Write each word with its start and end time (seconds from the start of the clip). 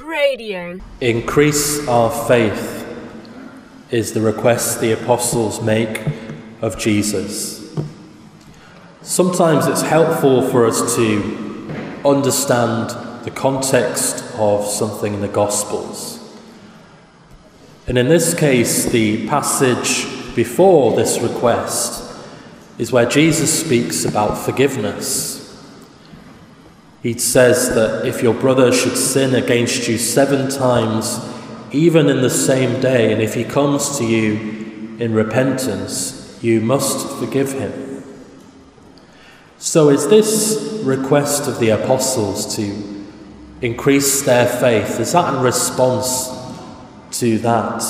Radio. 0.00 0.80
Increase 1.00 1.86
our 1.88 2.10
faith 2.26 2.86
is 3.90 4.12
the 4.12 4.20
request 4.20 4.80
the 4.80 4.92
apostles 4.92 5.60
make 5.62 6.02
of 6.60 6.78
Jesus. 6.78 7.76
Sometimes 9.02 9.66
it's 9.66 9.82
helpful 9.82 10.42
for 10.42 10.66
us 10.66 10.94
to 10.96 12.00
understand 12.04 12.90
the 13.24 13.30
context 13.30 14.24
of 14.34 14.64
something 14.66 15.14
in 15.14 15.20
the 15.20 15.28
Gospels. 15.28 16.18
And 17.86 17.96
in 17.96 18.08
this 18.08 18.34
case, 18.34 18.84
the 18.86 19.26
passage 19.28 20.04
before 20.36 20.94
this 20.94 21.18
request 21.20 22.04
is 22.78 22.92
where 22.92 23.06
Jesus 23.06 23.64
speaks 23.64 24.04
about 24.04 24.36
forgiveness. 24.36 25.37
He 27.02 27.16
says 27.18 27.74
that 27.74 28.06
if 28.06 28.22
your 28.22 28.34
brother 28.34 28.72
should 28.72 28.96
sin 28.96 29.34
against 29.34 29.88
you 29.88 29.98
seven 29.98 30.50
times, 30.50 31.20
even 31.70 32.08
in 32.08 32.22
the 32.22 32.30
same 32.30 32.80
day, 32.80 33.12
and 33.12 33.22
if 33.22 33.34
he 33.34 33.44
comes 33.44 33.98
to 33.98 34.04
you 34.04 34.96
in 34.98 35.14
repentance, 35.14 36.38
you 36.42 36.60
must 36.60 37.08
forgive 37.18 37.52
him. 37.52 38.02
So, 39.58 39.90
is 39.90 40.08
this 40.08 40.80
request 40.84 41.48
of 41.48 41.60
the 41.60 41.70
apostles 41.70 42.56
to 42.56 43.06
increase 43.60 44.22
their 44.22 44.46
faith, 44.46 45.00
is 45.00 45.12
that 45.12 45.34
in 45.34 45.42
response 45.42 46.30
to 47.18 47.38
that? 47.38 47.82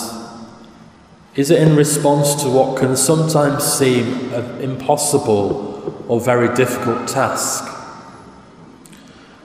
Is 1.34 1.50
it 1.50 1.62
in 1.62 1.76
response 1.76 2.42
to 2.42 2.50
what 2.50 2.78
can 2.78 2.96
sometimes 2.96 3.64
seem 3.64 4.32
an 4.34 4.60
impossible 4.60 6.04
or 6.08 6.20
very 6.20 6.54
difficult 6.54 7.06
task? 7.06 7.77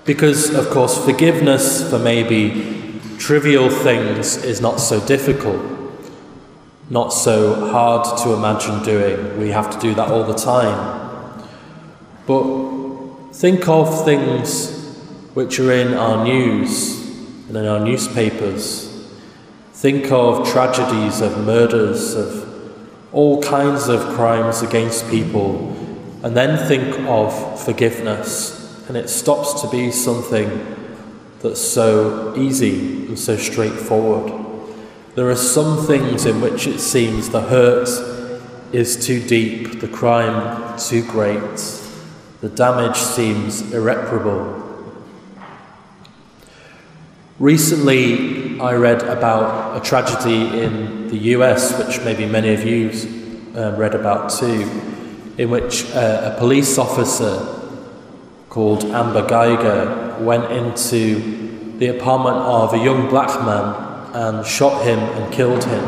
Because, 0.06 0.54
of 0.54 0.70
course, 0.70 1.04
forgiveness 1.04 1.90
for 1.90 2.00
maybe 2.00 3.00
trivial 3.18 3.70
things 3.70 4.38
is 4.44 4.60
not 4.60 4.80
so 4.80 5.06
difficult, 5.06 5.62
not 6.90 7.10
so 7.10 7.70
hard 7.70 8.18
to 8.20 8.34
imagine 8.34 8.84
doing. 8.84 9.40
We 9.40 9.50
have 9.50 9.70
to 9.72 9.80
do 9.80 9.94
that 9.96 10.10
all 10.10 10.24
the 10.24 10.34
time. 10.34 11.48
But 12.28 13.34
think 13.34 13.68
of 13.68 14.06
things 14.06 14.72
which 15.34 15.60
are 15.60 15.72
in 15.72 15.94
our 15.94 16.24
news 16.24 17.00
and 17.48 17.58
in 17.58 17.66
our 17.66 17.80
newspapers 17.80 18.94
Think 19.84 20.14
of 20.14 20.50
tragedies, 20.50 21.20
of 21.20 21.46
murders, 21.46 22.14
of 22.14 22.48
all 23.12 23.42
kinds 23.42 23.90
of 23.90 24.00
crimes 24.16 24.62
against 24.62 25.10
people, 25.10 25.76
and 26.24 26.38
then 26.38 26.70
think 26.70 26.98
of 27.10 27.60
forgiveness, 27.66 28.63
and 28.88 28.98
it 28.98 29.10
stops 29.10 29.62
to 29.62 29.70
be 29.70 29.92
something 29.92 30.76
that's 31.42 31.62
so 31.62 32.34
easy 32.36 33.06
and 33.08 33.18
so 33.18 33.38
straightforward. 33.38 34.32
There 35.16 35.30
are 35.30 35.36
some 35.36 35.86
things 35.86 36.26
in 36.26 36.42
which 36.42 36.68
it 36.68 36.80
seems 36.80 37.30
the 37.30 37.42
hurt 37.42 37.90
is 38.74 39.06
too 39.06 39.22
deep, 39.22 39.80
the 39.80 39.88
crime 39.88 40.78
too 40.80 41.04
great, 41.04 41.42
the 42.42 42.50
damage 42.50 42.98
seems 42.98 43.72
irreparable. 43.72 44.62
Recently, 47.40 48.60
I 48.60 48.74
read 48.74 49.04
about 49.04 49.78
a 49.78 49.82
tragedy 49.84 50.60
in 50.60 51.10
the 51.10 51.18
US, 51.36 51.78
which 51.78 52.04
maybe 52.04 52.26
many 52.26 52.54
of 52.54 52.64
you 52.64 52.90
uh, 53.56 53.76
read 53.78 53.96
about 53.96 54.32
too, 54.32 54.62
in 55.38 55.50
which 55.50 55.86
uh, 55.94 56.34
a 56.34 56.40
police 56.40 56.78
officer 56.78 57.63
called 58.54 58.84
Amber 58.86 59.24
Guyger 59.24 60.20
went 60.20 60.52
into 60.52 61.74
the 61.80 61.88
apartment 61.88 62.38
of 62.38 62.72
a 62.76 62.78
young 62.78 63.10
black 63.10 63.44
man 63.44 64.14
and 64.14 64.46
shot 64.46 64.86
him 64.86 65.00
and 65.00 65.34
killed 65.34 65.64
him. 65.64 65.84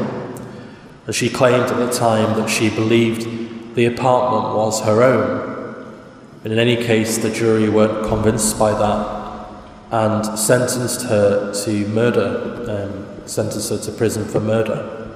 And 1.06 1.14
she 1.14 1.30
claimed 1.30 1.70
at 1.70 1.78
the 1.78 1.92
time 1.92 2.40
that 2.40 2.50
she 2.50 2.72
believed 2.72 3.76
the 3.76 3.86
apartment 3.86 4.56
was 4.56 4.82
her 4.82 5.04
own. 5.04 5.94
But 6.42 6.54
in 6.54 6.58
any 6.58 6.76
case, 6.76 7.20
the 7.20 7.30
jury 7.30 7.70
weren't 7.70 8.08
convinced 8.08 8.58
by 8.58 8.72
that 8.72 9.48
and 9.92 10.40
sentenced 10.40 11.04
her 11.04 11.54
to 11.66 11.88
murder, 11.90 12.66
um, 12.68 13.28
sentenced 13.28 13.70
her 13.70 13.78
to 13.78 13.92
prison 13.92 14.26
for 14.26 14.40
murder. 14.40 15.08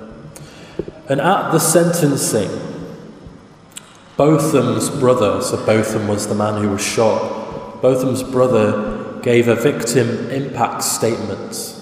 And 1.08 1.20
at 1.20 1.50
the 1.52 1.58
sentencing, 1.58 2.52
Botham's 4.18 4.92
brother, 4.92 5.42
so 5.42 5.58
Botham 5.66 6.08
was 6.08 6.28
the 6.28 6.36
man 6.36 6.62
who 6.62 6.70
was 6.70 6.86
shot, 6.86 7.39
Botham's 7.82 8.24
brother 8.24 9.20
gave 9.22 9.48
a 9.48 9.56
victim 9.56 10.30
impact 10.30 10.84
statement. 10.84 11.76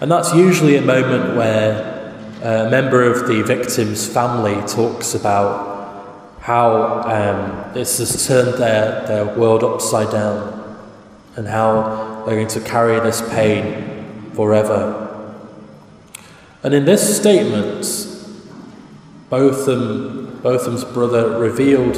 And 0.00 0.10
that's 0.10 0.34
usually 0.34 0.76
a 0.76 0.82
moment 0.82 1.36
where 1.36 2.14
a 2.42 2.70
member 2.70 3.02
of 3.02 3.26
the 3.26 3.42
victim's 3.42 4.06
family 4.06 4.54
talks 4.66 5.14
about 5.14 5.76
how 6.40 7.02
um, 7.02 7.74
this 7.74 7.98
has 7.98 8.26
turned 8.26 8.58
their, 8.58 9.06
their 9.06 9.24
world 9.36 9.64
upside 9.64 10.10
down 10.10 10.56
and 11.34 11.48
how 11.48 12.24
they're 12.24 12.36
going 12.36 12.46
to 12.48 12.60
carry 12.60 13.00
this 13.00 13.20
pain 13.30 14.30
forever. 14.34 15.02
And 16.62 16.74
in 16.74 16.84
this 16.84 17.16
statement, 17.16 17.84
Botham, 19.28 20.40
Botham's 20.42 20.84
brother 20.84 21.38
revealed 21.38 21.94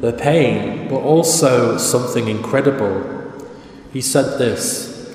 the 0.00 0.12
pain, 0.12 0.81
but 0.92 1.02
also 1.04 1.78
something 1.78 2.28
incredible. 2.28 3.32
He 3.94 4.02
said 4.02 4.38
this 4.38 5.10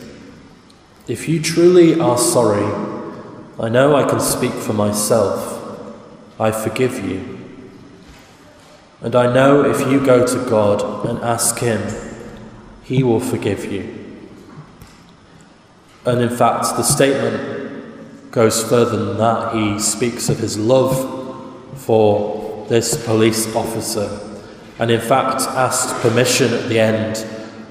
If 1.07 1.29
you 1.29 1.39
truly 1.39 1.99
are 1.99 2.17
sorry, 2.17 2.65
I 3.59 3.69
know 3.69 3.95
I 3.95 4.09
can 4.09 4.19
speak 4.19 4.53
for 4.53 4.73
myself. 4.73 5.53
I 6.39 6.51
forgive 6.51 7.05
you. 7.05 7.39
And 9.01 9.15
I 9.15 9.31
know 9.31 9.63
if 9.63 9.79
you 9.91 10.03
go 10.03 10.25
to 10.25 10.49
God 10.49 11.07
and 11.07 11.19
ask 11.19 11.59
Him, 11.59 11.81
he 12.83 13.03
will 13.03 13.19
forgive 13.19 13.71
you. 13.71 13.93
And 16.05 16.21
in 16.21 16.29
fact, 16.29 16.75
the 16.77 16.83
statement 16.83 18.31
goes 18.31 18.63
further 18.63 18.97
than 18.97 19.17
that. 19.17 19.53
He 19.53 19.79
speaks 19.79 20.29
of 20.29 20.39
his 20.39 20.57
love 20.57 20.95
for 21.81 22.65
this 22.69 23.05
police 23.05 23.53
officer, 23.55 24.07
and 24.79 24.91
in 24.91 25.01
fact, 25.01 25.41
asked 25.41 26.01
permission 26.01 26.53
at 26.53 26.69
the 26.69 26.79
end 26.79 27.17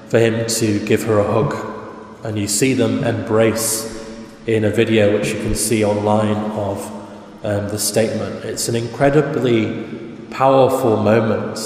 for 0.09 0.19
him 0.19 0.45
to 0.47 0.85
give 0.85 1.03
her 1.03 1.19
a 1.19 1.23
hug. 1.23 1.55
And 2.23 2.37
you 2.37 2.47
see 2.47 2.73
them 2.73 3.03
embrace 3.03 3.95
in 4.45 4.65
a 4.65 4.69
video 4.69 5.17
which 5.17 5.29
you 5.29 5.39
can 5.41 5.55
see 5.55 5.85
online 5.85 6.37
of 6.51 6.85
um, 7.45 7.69
the 7.69 7.79
statement. 7.79 8.43
It's 8.43 8.67
an 8.67 8.75
incredibly 8.75 9.85
powerful 10.31 10.97
moment, 10.97 11.57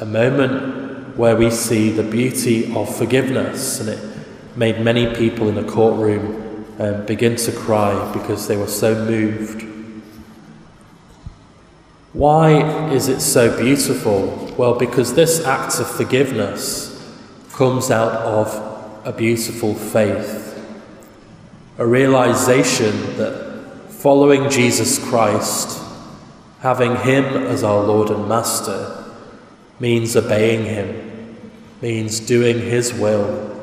a 0.00 0.06
moment 0.06 1.16
where 1.16 1.36
we 1.36 1.50
see 1.50 1.90
the 1.90 2.02
beauty 2.02 2.74
of 2.74 2.94
forgiveness, 2.94 3.80
and 3.80 3.88
it 3.88 4.16
made 4.56 4.80
many 4.80 5.14
people 5.14 5.48
in 5.48 5.54
the 5.54 5.64
courtroom 5.70 6.64
um, 6.78 7.04
begin 7.06 7.36
to 7.36 7.52
cry 7.52 8.12
because 8.12 8.48
they 8.48 8.56
were 8.56 8.66
so 8.66 8.94
moved. 9.04 9.75
Why 12.16 12.90
is 12.92 13.08
it 13.08 13.20
so 13.20 13.54
beautiful? 13.58 14.54
Well, 14.56 14.78
because 14.78 15.12
this 15.12 15.44
act 15.44 15.78
of 15.78 15.86
forgiveness 15.86 16.90
comes 17.52 17.90
out 17.90 18.12
of 18.12 19.06
a 19.06 19.12
beautiful 19.12 19.74
faith, 19.74 20.66
a 21.76 21.86
realization 21.86 23.18
that 23.18 23.90
following 23.90 24.48
Jesus 24.48 24.98
Christ, 24.98 25.78
having 26.60 26.96
Him 26.96 27.24
as 27.24 27.62
our 27.62 27.84
Lord 27.84 28.08
and 28.08 28.26
Master, 28.26 29.04
means 29.78 30.16
obeying 30.16 30.64
Him 30.64 31.36
means 31.82 32.20
doing 32.20 32.58
His 32.58 32.94
will. 32.94 33.60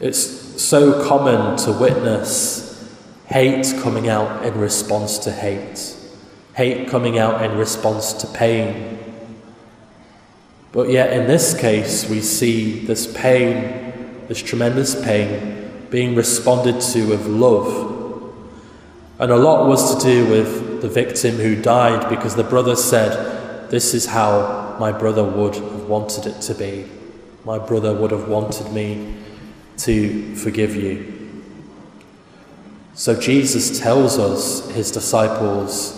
It's 0.00 0.60
so 0.60 1.06
common 1.06 1.56
to 1.58 1.72
witness 1.72 2.66
hate 3.26 3.72
coming 3.80 4.08
out 4.08 4.44
in 4.44 4.58
response 4.58 5.18
to 5.18 5.30
hate, 5.30 5.94
hate 6.58 6.88
coming 6.88 7.20
out 7.20 7.40
in 7.44 7.56
response 7.56 8.12
to 8.12 8.26
pain. 8.26 8.98
But 10.72 10.90
yet, 10.90 11.12
in 11.12 11.28
this 11.28 11.56
case, 11.56 12.10
we 12.10 12.20
see 12.20 12.84
this 12.84 13.06
pain, 13.16 14.26
this 14.26 14.42
tremendous 14.42 15.00
pain, 15.04 15.86
being 15.88 16.16
responded 16.16 16.80
to 16.80 17.08
with 17.08 17.26
love. 17.26 18.34
And 19.20 19.30
a 19.30 19.36
lot 19.36 19.68
was 19.68 19.94
to 19.94 20.02
do 20.02 20.28
with 20.28 20.82
the 20.82 20.88
victim 20.88 21.36
who 21.36 21.62
died 21.62 22.08
because 22.10 22.34
the 22.34 22.42
brother 22.42 22.74
said, 22.74 23.70
This 23.70 23.94
is 23.94 24.06
how 24.06 24.76
my 24.80 24.90
brother 24.90 25.22
would 25.22 25.54
have 25.54 25.84
wanted 25.84 26.26
it 26.26 26.40
to 26.40 26.54
be. 26.56 26.90
My 27.44 27.60
brother 27.60 27.94
would 27.94 28.10
have 28.10 28.26
wanted 28.26 28.72
me 28.72 29.14
to 29.76 30.34
forgive 30.34 30.74
you. 30.74 31.14
So 32.94 33.14
Jesus 33.14 33.78
tells 33.78 34.18
us, 34.18 34.68
his 34.70 34.90
disciples, 34.90 35.97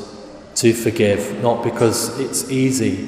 to 0.57 0.73
forgive, 0.73 1.43
not 1.43 1.63
because 1.63 2.19
it's 2.21 2.51
easy, 2.51 3.07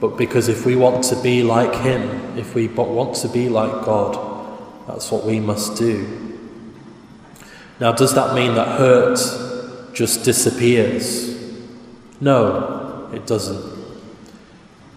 but 0.00 0.16
because 0.16 0.48
if 0.48 0.64
we 0.64 0.76
want 0.76 1.04
to 1.04 1.22
be 1.22 1.42
like 1.42 1.74
him, 1.74 2.38
if 2.38 2.54
we 2.54 2.68
want 2.68 3.14
to 3.16 3.28
be 3.28 3.48
like 3.48 3.84
God, 3.84 4.16
That's 4.86 5.12
what 5.12 5.24
we 5.24 5.38
must 5.38 5.76
do. 5.76 6.38
Now, 7.78 7.92
does 7.92 8.14
that 8.14 8.34
mean 8.34 8.54
that 8.56 8.78
hurt 8.78 9.18
just 9.94 10.24
disappears? 10.24 11.38
No, 12.20 13.08
it 13.14 13.26
doesn't. 13.26 13.78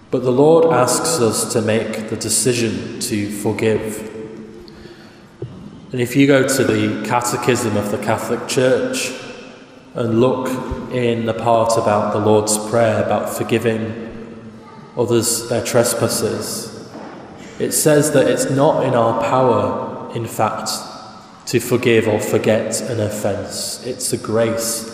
But 0.10 0.24
the 0.24 0.32
Lord 0.32 0.66
asks 0.74 1.20
us 1.20 1.54
to 1.54 1.62
make 1.62 2.10
the 2.10 2.18
decision 2.18 3.00
to 3.02 3.32
forgive. 3.32 4.10
And 5.92 6.02
if 6.02 6.16
you 6.16 6.26
go 6.26 6.48
to 6.48 6.64
the 6.64 7.06
Catechism 7.08 7.78
of 7.78 7.92
the 7.92 8.00
Catholic 8.00 8.48
Church 8.48 9.12
and 9.96 10.20
look 10.20 10.48
in 10.92 11.26
the 11.26 11.34
part 11.34 11.78
about 11.78 12.14
the 12.14 12.20
Lord's 12.20 12.58
Prayer, 12.70 13.04
about 13.04 13.30
forgiving 13.30 14.12
others 14.98 15.50
their 15.50 15.64
trespasses, 15.64 16.90
it 17.60 17.72
says 17.72 18.12
that 18.12 18.28
it's 18.28 18.50
not 18.50 18.84
in 18.84 18.96
our 18.96 19.22
power, 19.24 20.12
in 20.16 20.26
fact, 20.26 20.70
to 21.46 21.60
forgive 21.60 22.08
or 22.08 22.20
forget 22.20 22.82
an 22.82 23.00
offence. 23.00 23.86
It's 23.86 24.12
a 24.14 24.18
grace 24.18 24.90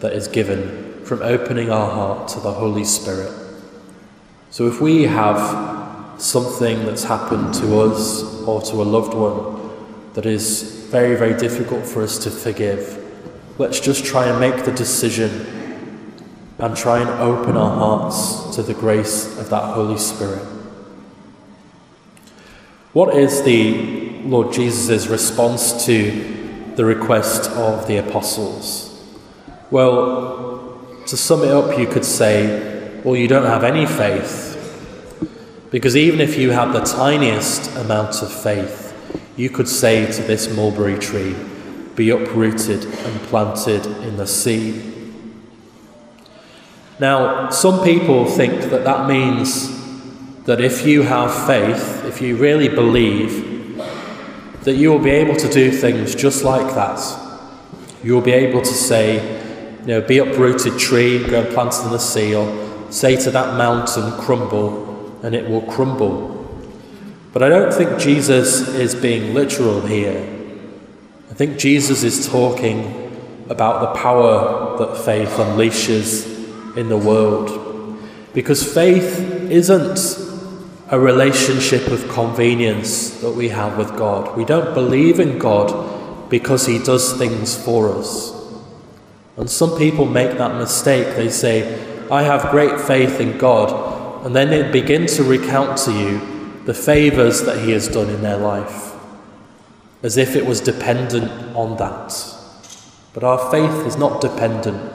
that 0.00 0.12
is 0.12 0.28
given 0.28 1.04
from 1.04 1.22
opening 1.22 1.70
our 1.70 1.90
heart 1.90 2.28
to 2.28 2.40
the 2.40 2.52
Holy 2.52 2.84
Spirit. 2.84 3.32
So 4.50 4.68
if 4.68 4.80
we 4.80 5.02
have 5.02 6.20
something 6.20 6.84
that's 6.86 7.04
happened 7.04 7.54
to 7.54 7.80
us 7.80 8.22
or 8.42 8.62
to 8.62 8.76
a 8.76 8.84
loved 8.84 9.14
one 9.14 9.70
that 10.12 10.26
is 10.26 10.86
very, 10.90 11.16
very 11.16 11.34
difficult 11.36 11.84
for 11.84 12.02
us 12.02 12.18
to 12.20 12.30
forgive, 12.30 13.03
let's 13.58 13.80
just 13.80 14.04
try 14.04 14.26
and 14.26 14.40
make 14.40 14.64
the 14.64 14.72
decision 14.72 16.12
and 16.58 16.76
try 16.76 17.00
and 17.00 17.10
open 17.20 17.56
our 17.56 17.76
hearts 17.76 18.54
to 18.56 18.62
the 18.62 18.74
grace 18.74 19.38
of 19.38 19.50
that 19.50 19.74
Holy 19.74 19.98
Spirit. 19.98 20.44
What 22.92 23.16
is 23.16 23.42
the 23.42 24.20
Lord 24.22 24.52
Jesus' 24.52 25.08
response 25.08 25.84
to 25.86 26.72
the 26.76 26.84
request 26.84 27.50
of 27.50 27.86
the 27.86 27.96
apostles? 27.96 28.90
Well, 29.70 30.80
to 31.06 31.16
sum 31.16 31.42
it 31.42 31.50
up, 31.50 31.78
you 31.78 31.86
could 31.86 32.04
say, 32.04 33.00
well, 33.04 33.16
you 33.16 33.28
don't 33.28 33.46
have 33.46 33.64
any 33.64 33.86
faith. 33.86 34.52
Because 35.70 35.96
even 35.96 36.20
if 36.20 36.38
you 36.38 36.52
have 36.52 36.72
the 36.72 36.80
tiniest 36.80 37.74
amount 37.76 38.22
of 38.22 38.32
faith, 38.32 38.94
you 39.36 39.50
could 39.50 39.68
say 39.68 40.10
to 40.12 40.22
this 40.22 40.54
mulberry 40.54 40.98
tree, 40.98 41.34
be 41.96 42.10
uprooted 42.10 42.84
and 42.84 43.20
planted 43.22 43.86
in 43.86 44.16
the 44.16 44.26
sea. 44.26 44.92
Now, 46.98 47.50
some 47.50 47.84
people 47.84 48.24
think 48.24 48.70
that 48.70 48.84
that 48.84 49.08
means 49.08 49.74
that 50.44 50.60
if 50.60 50.86
you 50.86 51.02
have 51.02 51.46
faith, 51.46 52.04
if 52.04 52.20
you 52.20 52.36
really 52.36 52.68
believe, 52.68 53.78
that 54.62 54.74
you 54.74 54.90
will 54.90 54.98
be 54.98 55.10
able 55.10 55.36
to 55.36 55.48
do 55.48 55.70
things 55.70 56.14
just 56.14 56.44
like 56.44 56.74
that. 56.74 57.00
You 58.02 58.14
will 58.14 58.22
be 58.22 58.32
able 58.32 58.60
to 58.60 58.74
say, 58.74 59.80
you 59.80 59.86
know, 59.86 60.00
be 60.00 60.18
uprooted 60.18 60.78
tree, 60.78 61.26
go 61.26 61.42
and 61.42 61.54
plant 61.54 61.74
in 61.84 61.90
the 61.90 61.98
sea, 61.98 62.34
or 62.34 62.92
say 62.92 63.16
to 63.16 63.30
that 63.30 63.56
mountain, 63.56 64.12
crumble, 64.20 65.18
and 65.22 65.34
it 65.34 65.48
will 65.48 65.62
crumble. 65.62 66.32
But 67.32 67.42
I 67.42 67.48
don't 67.48 67.72
think 67.72 67.98
Jesus 67.98 68.68
is 68.68 68.94
being 68.94 69.34
literal 69.34 69.80
here. 69.80 70.33
I 71.34 71.36
think 71.36 71.58
Jesus 71.58 72.04
is 72.04 72.28
talking 72.28 73.44
about 73.50 73.80
the 73.80 74.00
power 74.00 74.78
that 74.78 75.04
faith 75.04 75.30
unleashes 75.30 76.76
in 76.76 76.88
the 76.88 76.96
world. 76.96 77.98
Because 78.32 78.62
faith 78.62 79.18
isn't 79.50 79.98
a 80.92 81.00
relationship 81.00 81.88
of 81.88 82.08
convenience 82.08 83.20
that 83.20 83.32
we 83.32 83.48
have 83.48 83.76
with 83.76 83.88
God. 83.96 84.36
We 84.36 84.44
don't 84.44 84.74
believe 84.74 85.18
in 85.18 85.40
God 85.40 86.30
because 86.30 86.66
He 86.66 86.78
does 86.78 87.18
things 87.18 87.56
for 87.56 87.92
us. 87.92 88.32
And 89.36 89.50
some 89.50 89.76
people 89.76 90.04
make 90.04 90.38
that 90.38 90.54
mistake. 90.54 91.16
They 91.16 91.30
say, 91.30 92.06
I 92.12 92.22
have 92.22 92.52
great 92.52 92.78
faith 92.78 93.18
in 93.18 93.38
God, 93.38 94.24
and 94.24 94.36
then 94.36 94.50
they 94.50 94.70
begin 94.70 95.06
to 95.08 95.24
recount 95.24 95.78
to 95.78 95.92
you 95.92 96.62
the 96.64 96.74
favours 96.74 97.42
that 97.42 97.64
He 97.64 97.72
has 97.72 97.88
done 97.88 98.08
in 98.08 98.22
their 98.22 98.38
life, 98.38 98.93
as 100.04 100.18
if 100.18 100.36
it 100.36 100.44
was 100.44 100.60
dependent 100.60 101.32
on 101.56 101.78
that. 101.78 102.14
But 103.14 103.24
our 103.24 103.50
faith 103.50 103.86
is 103.86 103.96
not 103.96 104.20
dependent 104.20 104.92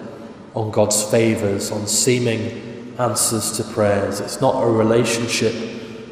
on 0.54 0.70
God's 0.70 1.02
favours, 1.02 1.72
on 1.72 1.88
seeming 1.88 2.96
answers 3.00 3.54
to 3.54 3.64
prayers. 3.64 4.20
It's 4.20 4.40
not 4.40 4.64
a 4.64 4.68
relationship 4.68 5.56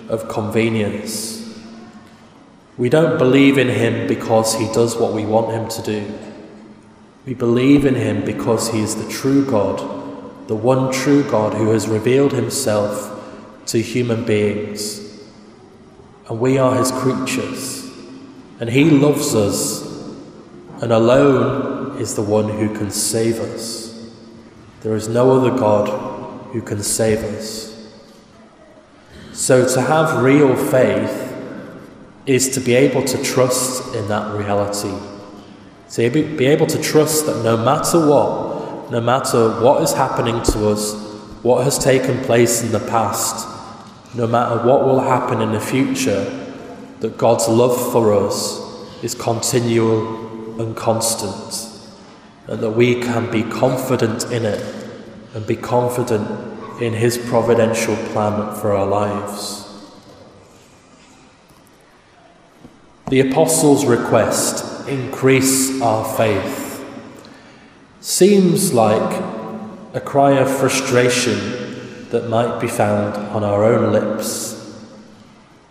of 0.09 0.27
convenience. 0.27 1.37
We 2.75 2.89
don't 2.89 3.19
believe 3.19 3.59
in 3.59 3.67
him 3.67 4.07
because 4.07 4.55
he 4.55 4.65
does 4.73 4.95
what 4.95 5.13
we 5.13 5.25
want 5.25 5.51
him 5.51 5.69
to 5.69 5.81
do. 5.83 6.19
We 7.27 7.35
believe 7.35 7.85
in 7.85 7.93
him 7.93 8.25
because 8.25 8.71
he 8.71 8.79
is 8.79 8.95
the 8.95 9.11
true 9.11 9.45
God, 9.45 9.77
the 10.47 10.55
one 10.55 10.91
true 10.91 11.23
God 11.29 11.53
who 11.53 11.69
has 11.69 11.87
revealed 11.87 12.31
himself 12.31 13.13
to 13.67 13.79
human 13.79 14.25
beings. 14.25 15.21
And 16.29 16.39
we 16.39 16.57
are 16.57 16.75
his 16.75 16.91
creatures. 16.91 17.86
And 18.59 18.69
he 18.69 18.89
loves 18.89 19.35
us, 19.35 19.83
and 20.81 20.91
alone 20.91 21.97
is 21.99 22.15
the 22.15 22.23
one 22.23 22.49
who 22.49 22.75
can 22.75 22.89
save 22.89 23.39
us. 23.39 24.11
There 24.81 24.95
is 24.95 25.07
no 25.07 25.31
other 25.37 25.55
God 25.57 25.89
who 26.51 26.61
can 26.61 26.81
save 26.81 27.19
us. 27.23 27.67
So, 29.33 29.67
to 29.67 29.81
have 29.81 30.23
real 30.23 30.55
faith 30.55 31.23
is 32.25 32.49
to 32.49 32.59
be 32.59 32.73
able 32.73 33.03
to 33.03 33.23
trust 33.23 33.95
in 33.95 34.07
that 34.07 34.35
reality. 34.35 34.93
To 35.91 36.09
be 36.09 36.45
able 36.45 36.67
to 36.67 36.81
trust 36.81 37.27
that 37.27 37.43
no 37.43 37.57
matter 37.57 37.99
what, 38.05 38.91
no 38.91 38.99
matter 38.99 39.61
what 39.61 39.83
is 39.83 39.93
happening 39.93 40.41
to 40.43 40.69
us, 40.69 40.93
what 41.43 41.63
has 41.63 41.77
taken 41.77 42.23
place 42.23 42.63
in 42.63 42.71
the 42.71 42.79
past, 42.79 43.47
no 44.15 44.27
matter 44.27 44.67
what 44.67 44.83
will 44.83 44.99
happen 44.99 45.41
in 45.41 45.51
the 45.51 45.59
future, 45.59 46.46
that 46.99 47.17
God's 47.17 47.47
love 47.47 47.91
for 47.91 48.13
us 48.13 48.59
is 49.03 49.13
continual 49.13 50.59
and 50.59 50.75
constant, 50.75 51.69
and 52.47 52.59
that 52.59 52.71
we 52.71 53.01
can 53.01 53.29
be 53.31 53.43
confident 53.43 54.31
in 54.31 54.45
it 54.45 54.61
and 55.33 55.45
be 55.45 55.55
confident 55.55 56.81
in 56.81 56.93
His 56.93 57.17
providential 57.17 57.95
plan 58.11 58.55
for 58.55 58.75
our 58.75 58.87
lives. 58.87 59.63
The 63.09 63.19
Apostles' 63.21 63.85
request, 63.85 64.87
increase 64.87 65.81
our 65.81 66.03
faith, 66.17 66.83
seems 68.01 68.73
like 68.73 69.23
a 69.93 70.01
cry 70.01 70.31
of 70.31 70.49
frustration 70.49 72.07
that 72.09 72.29
might 72.29 72.59
be 72.59 72.67
found 72.67 73.15
on 73.15 73.43
our 73.43 73.63
own 73.63 73.91
lips. 73.91 74.56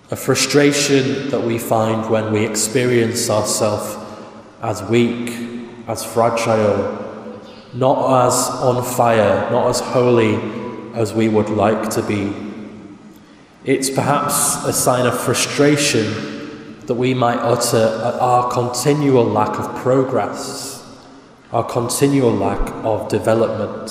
A 0.08 0.14
frustration 0.14 1.30
that 1.30 1.40
we 1.40 1.58
find 1.58 2.08
when 2.08 2.32
we 2.32 2.46
experience 2.46 3.28
ourselves 3.28 3.96
as 4.62 4.80
weak, 4.84 5.36
as 5.88 6.04
fragile, 6.04 7.02
not 7.75 8.26
as 8.26 8.34
on 8.62 8.84
fire, 8.84 9.50
not 9.50 9.68
as 9.68 9.80
holy 9.80 10.36
as 10.94 11.12
we 11.12 11.28
would 11.28 11.48
like 11.48 11.90
to 11.90 12.02
be. 12.02 12.32
It's 13.64 13.90
perhaps 13.90 14.64
a 14.64 14.72
sign 14.72 15.06
of 15.06 15.18
frustration 15.18 16.78
that 16.86 16.94
we 16.94 17.12
might 17.12 17.38
utter 17.38 18.00
at 18.04 18.14
our 18.20 18.48
continual 18.52 19.25
lack 19.25 19.58
of 19.58 19.75
progress, 19.82 20.86
our 21.52 21.64
continual 21.64 22.30
lack 22.30 22.60
of 22.84 23.08
development. 23.08 23.90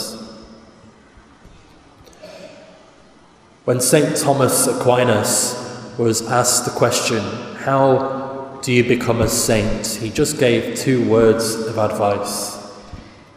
When 3.66 3.82
St. 3.82 4.16
Thomas 4.16 4.66
Aquinas 4.68 5.65
was 5.98 6.22
asked 6.28 6.66
the 6.66 6.72
question, 6.72 7.22
How 7.58 8.60
do 8.62 8.72
you 8.72 8.84
become 8.84 9.22
a 9.22 9.28
saint? 9.28 9.88
he 9.88 10.10
just 10.10 10.40
gave 10.40 10.76
two 10.76 11.08
words 11.10 11.56
of 11.56 11.78
advice. 11.78 12.58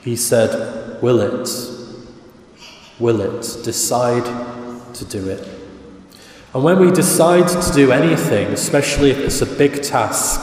He 0.00 0.17
said, 0.17 1.03
Will 1.03 1.21
it? 1.21 1.79
will 2.99 3.21
it, 3.21 3.59
decide 3.65 4.25
to 4.95 5.05
do 5.05 5.29
it. 5.29 5.47
And 6.55 6.65
when 6.65 6.81
we 6.81 6.91
decide 6.91 7.49
to 7.49 7.73
do 7.73 7.93
anything, 7.93 8.49
especially 8.49 9.11
if 9.11 9.19
it's 9.19 9.41
a 9.41 9.47
big 9.47 9.83
task, 9.83 10.41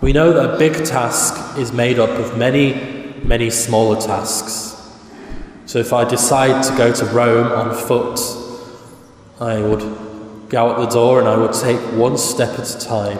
we 0.00 0.12
know 0.12 0.32
that 0.32 0.54
a 0.54 0.58
big 0.58 0.84
task 0.84 1.58
is 1.58 1.72
made 1.72 1.98
up 1.98 2.10
of 2.10 2.36
many, 2.36 3.14
many 3.24 3.50
smaller 3.50 4.00
tasks. 4.00 4.74
So 5.64 5.78
if 5.78 5.92
I 5.92 6.04
decide 6.04 6.62
to 6.64 6.76
go 6.76 6.92
to 6.92 7.04
Rome 7.06 7.50
on 7.50 7.74
foot, 7.74 8.20
I 9.40 9.60
would 9.60 10.05
go 10.48 10.70
out 10.70 10.78
the 10.78 10.86
door 10.86 11.18
and 11.18 11.28
I 11.28 11.36
would 11.36 11.52
take 11.52 11.80
one 11.92 12.16
step 12.16 12.58
at 12.58 12.74
a 12.74 12.78
time. 12.78 13.18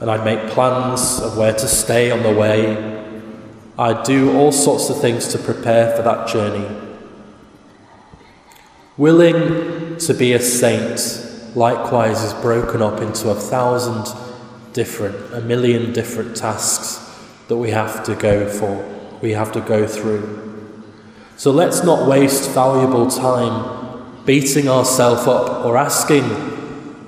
And 0.00 0.10
I'd 0.10 0.24
make 0.24 0.50
plans 0.50 1.20
of 1.20 1.36
where 1.36 1.52
to 1.52 1.66
stay 1.66 2.10
on 2.10 2.22
the 2.22 2.32
way. 2.32 2.96
I'd 3.78 4.02
do 4.04 4.36
all 4.36 4.52
sorts 4.52 4.90
of 4.90 5.00
things 5.00 5.28
to 5.28 5.38
prepare 5.38 5.96
for 5.96 6.02
that 6.02 6.28
journey. 6.28 6.68
Willing 8.96 9.96
to 9.98 10.14
be 10.14 10.32
a 10.32 10.40
saint, 10.40 11.56
likewise, 11.56 12.22
is 12.22 12.34
broken 12.34 12.82
up 12.82 13.00
into 13.00 13.30
a 13.30 13.34
thousand 13.34 14.06
different, 14.72 15.34
a 15.34 15.40
million 15.40 15.92
different 15.92 16.36
tasks 16.36 17.04
that 17.48 17.56
we 17.56 17.70
have 17.70 18.04
to 18.04 18.14
go 18.14 18.48
for, 18.48 18.84
we 19.22 19.32
have 19.32 19.52
to 19.52 19.60
go 19.60 19.86
through. 19.86 20.44
So 21.36 21.50
let's 21.50 21.84
not 21.84 22.08
waste 22.08 22.50
valuable 22.50 23.08
time 23.08 23.77
beating 24.28 24.68
ourselves 24.68 25.26
up 25.26 25.64
or 25.64 25.78
asking 25.78 26.28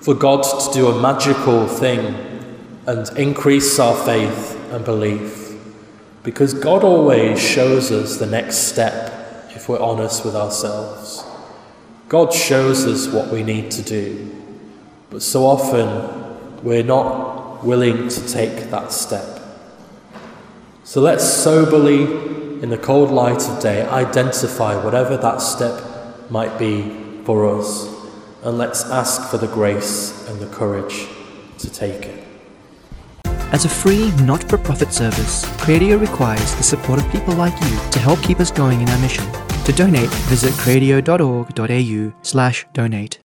for 0.00 0.14
God 0.14 0.42
to 0.42 0.72
do 0.72 0.88
a 0.88 1.02
magical 1.02 1.66
thing 1.66 2.16
and 2.86 3.06
increase 3.18 3.78
our 3.78 3.94
faith 4.06 4.58
and 4.72 4.86
belief. 4.86 5.54
Because 6.22 6.54
God 6.54 6.82
always 6.82 7.38
shows 7.38 7.92
us 7.92 8.16
the 8.16 8.24
next 8.24 8.56
step 8.68 9.12
if 9.50 9.68
we're 9.68 9.82
honest 9.82 10.24
with 10.24 10.34
ourselves. 10.34 11.22
God 12.08 12.32
shows 12.32 12.86
us 12.86 13.06
what 13.12 13.28
we 13.28 13.42
need 13.42 13.70
to 13.72 13.82
do, 13.82 14.34
but 15.10 15.20
so 15.20 15.44
often 15.44 16.64
we're 16.64 16.82
not 16.82 17.62
willing 17.62 18.08
to 18.08 18.28
take 18.28 18.70
that 18.70 18.92
step. 18.92 19.42
So 20.84 21.02
let's 21.02 21.24
soberly, 21.24 22.04
in 22.62 22.70
the 22.70 22.78
cold 22.78 23.10
light 23.10 23.46
of 23.46 23.60
day, 23.60 23.86
identify 23.86 24.82
whatever 24.82 25.18
that 25.18 25.42
step 25.42 26.30
might 26.30 26.58
be 26.58 27.09
for 27.30 27.46
us, 27.46 27.86
and 28.42 28.58
let's 28.58 28.82
ask 28.90 29.30
for 29.30 29.38
the 29.38 29.46
grace 29.46 30.28
and 30.28 30.40
the 30.40 30.48
courage 30.48 31.06
to 31.58 31.70
take 31.70 32.02
it. 32.12 32.24
As 33.52 33.64
a 33.64 33.68
free, 33.68 34.10
not 34.30 34.42
for 34.48 34.58
profit 34.58 34.92
service, 34.92 35.44
Cradio 35.62 36.00
requires 36.00 36.50
the 36.56 36.64
support 36.64 36.98
of 36.98 37.08
people 37.12 37.34
like 37.34 37.56
you 37.62 37.74
to 37.94 37.98
help 38.00 38.20
keep 38.22 38.40
us 38.40 38.50
going 38.50 38.80
in 38.80 38.88
our 38.88 38.98
mission. 38.98 39.26
To 39.66 39.72
donate, 39.72 40.12
visit 40.34 40.52
cradio.org.au 40.54 42.12
slash 42.22 42.66
donate. 42.72 43.18